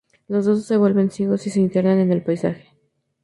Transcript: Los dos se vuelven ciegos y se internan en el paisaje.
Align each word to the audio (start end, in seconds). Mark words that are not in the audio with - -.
Los 0.27 0.45
dos 0.45 0.65
se 0.65 0.77
vuelven 0.77 1.11
ciegos 1.11 1.45
y 1.45 1.51
se 1.51 1.59
internan 1.59 1.99
en 1.99 2.11
el 2.11 2.23
paisaje. 2.23 2.73